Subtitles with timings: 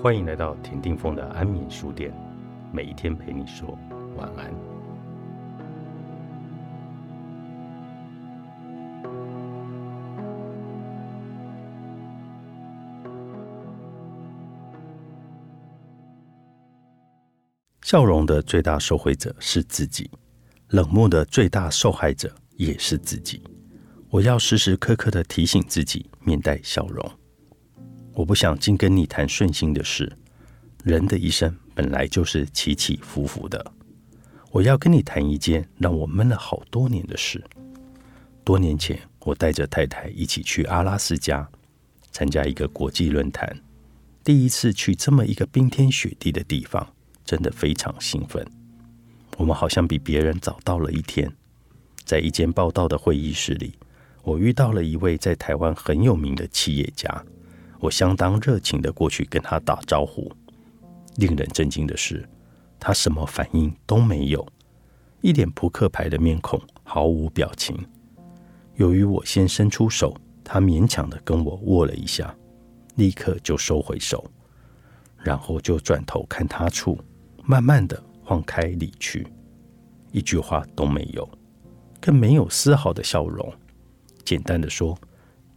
[0.00, 2.12] 欢迎来到田定峰的安眠书店，
[2.72, 3.78] 每一天陪你说
[4.16, 4.52] 晚安。
[17.82, 20.10] 笑容的最大受惠者是自己，
[20.70, 23.42] 冷漠的最大受害者也是自己。
[24.08, 27.21] 我要时时刻刻的提醒自己，面带笑容。
[28.14, 30.10] 我不想净跟你谈顺心的事。
[30.84, 33.72] 人的一生本来就是起起伏伏的。
[34.50, 37.42] 我要跟你谈一件让我闷了好多年的事。
[38.44, 41.48] 多年前，我带着太太一起去阿拉斯加
[42.10, 43.56] 参加一个国际论坛，
[44.22, 46.86] 第一次去这么一个冰天雪地的地方，
[47.24, 48.44] 真的非常兴奋。
[49.38, 51.32] 我们好像比别人早到了一天，
[52.04, 53.72] 在一间报道的会议室里。
[54.22, 57.24] 我遇到了一位在台湾很有名的企业家，
[57.82, 60.30] 我相当热情的过去跟他打招呼。
[61.16, 62.26] 令人震惊的是，
[62.78, 64.46] 他什么反应都没有，
[65.20, 67.76] 一脸扑克牌的面孔，毫无表情。
[68.76, 72.32] 由于我先伸出手，他勉强的跟我握了一下，
[72.94, 74.24] 立刻就收回手，
[75.18, 76.96] 然后就转头看他处，
[77.42, 79.26] 慢慢的晃开离去，
[80.12, 81.28] 一句话都没有，
[82.00, 83.52] 更没有丝毫的笑容。
[84.24, 84.96] 简单的说，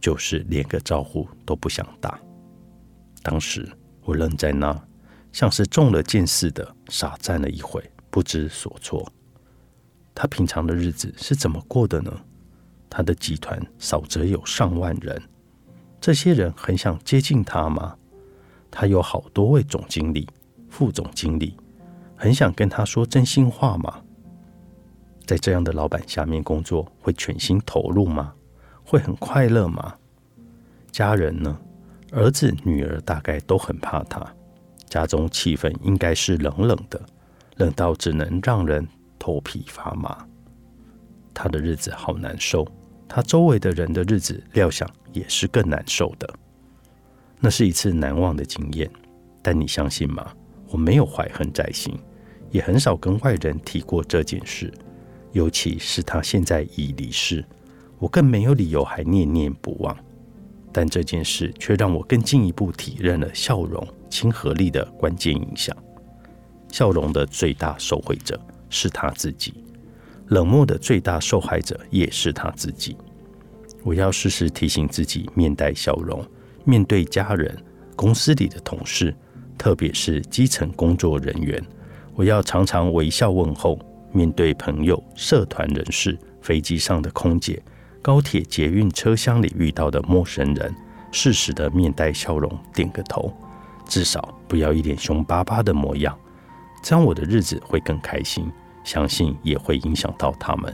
[0.00, 2.18] 就是连个招呼都不想打。
[3.22, 3.68] 当时
[4.02, 4.78] 我愣在那，
[5.32, 9.10] 像是中了箭似的，傻站了一会，不知所措。
[10.14, 12.12] 他平常的日子是怎么过的呢？
[12.88, 15.20] 他的集团少则有上万人，
[16.00, 17.96] 这些人很想接近他吗？
[18.70, 20.28] 他有好多位总经理、
[20.70, 21.56] 副总经理，
[22.14, 24.02] 很想跟他说真心话吗？
[25.26, 28.32] 在这样的老板下面工作，会全心投入吗？
[28.86, 29.94] 会很快乐吗？
[30.92, 31.58] 家人呢？
[32.12, 34.24] 儿子、女儿大概都很怕他。
[34.88, 37.00] 家中气氛应该是冷冷的，
[37.56, 38.86] 冷到只能让人
[39.18, 40.24] 头皮发麻。
[41.34, 42.64] 他的日子好难受，
[43.08, 46.32] 他周围的人的日子料想也是更难受的。
[47.40, 48.88] 那是一次难忘的经验，
[49.42, 50.32] 但你相信吗？
[50.68, 51.98] 我没有怀恨在心，
[52.50, 54.72] 也很少跟外人提过这件事，
[55.32, 57.44] 尤其是他现在已离世。
[57.98, 59.96] 我更没有理由还念念不忘，
[60.72, 65.74] 但这件事却让我更进一步体认了笑容、亲和力的关键影响。
[66.70, 69.54] 笑容的最大受惠者是他自己，
[70.26, 72.96] 冷漠的最大受害者也是他自己。
[73.82, 76.22] 我要时时提醒自己，面带笑容，
[76.64, 77.56] 面对家人、
[77.94, 79.14] 公司里的同事，
[79.56, 81.64] 特别是基层工作人员，
[82.14, 83.78] 我要常常微笑问候；
[84.12, 87.62] 面对朋友、社团人士、飞机上的空姐。
[88.06, 90.72] 高铁、捷运车厢里遇到的陌生人，
[91.10, 93.36] 适时的面带笑容，点个头，
[93.84, 96.16] 至少不要一脸凶巴巴的模样，
[96.80, 98.48] 这样我的日子会更开心。
[98.84, 100.72] 相信也会影响到他们。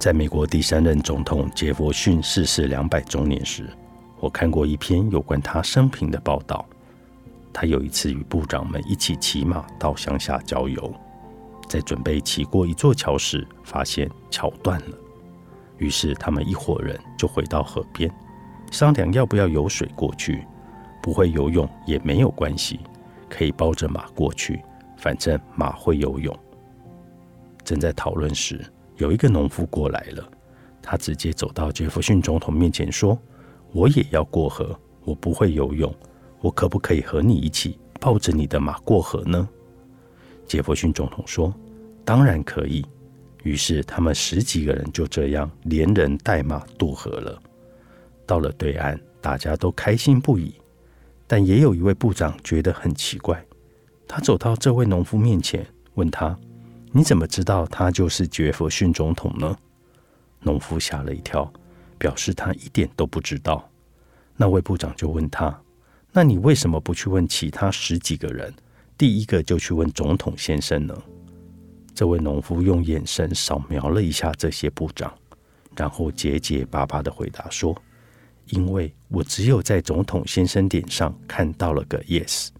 [0.00, 3.70] 在美国第三任总统杰弗逊逝世两百周年时，
[4.18, 6.66] 我看过一篇有关他生平的报道。
[7.52, 10.92] 他有一次与部长们一起骑马到乡下郊游，
[11.68, 14.98] 在准备骑过一座桥时，发现桥断了。
[15.78, 18.10] 于是他们一伙人就回到河边，
[18.70, 20.46] 商量要不要游水过去。
[21.00, 22.80] 不会游泳也没有关系，
[23.30, 24.60] 可以抱着马过去，
[24.96, 26.36] 反正马会游泳。
[27.64, 28.60] 正在讨论时，
[28.96, 30.28] 有一个农夫过来了，
[30.82, 33.16] 他直接走到杰弗逊总统面前说
[33.72, 35.94] ：“我也要过河，我不会游泳，
[36.40, 39.48] 我可不可以和你一起抱着你的马过河呢？”
[40.46, 41.54] 杰弗逊总统说
[42.04, 42.84] ：“当然可以。”
[43.42, 47.40] 于是他们十几个人就这样连人带马渡河了。
[48.26, 50.54] 到了对岸，大家都开心不已。
[51.26, 53.44] 但也有一位部长觉得很奇怪，
[54.06, 56.34] 他走到这位农夫面前，问他
[56.90, 59.56] ：“你怎么知道他就是杰弗逊总统呢？”
[60.40, 61.52] 农夫吓了一跳，
[61.98, 63.68] 表示他一点都不知道。
[64.36, 65.54] 那位部长就问他
[66.12, 68.52] ：“那你为什么不去问其他十几个人，
[68.96, 70.96] 第一个就去问总统先生呢？”
[71.98, 75.12] 这位农夫用眼神扫描了一下这些部长，
[75.74, 77.76] 然后结结巴巴的回答说
[78.50, 82.50] ：“因为我只有在总统先生脸上看到了个 yes，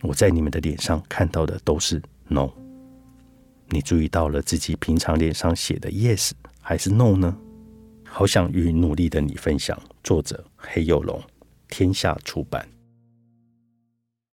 [0.00, 2.48] 我在你们的脸上看到的都是 no。
[3.70, 6.30] 你注意到了自己平常脸上写的 yes
[6.60, 7.36] 还是 no 呢？
[8.04, 9.76] 好想与努力的你分享。
[10.04, 11.20] 作者：黑幼龙，
[11.68, 12.77] 天下出版。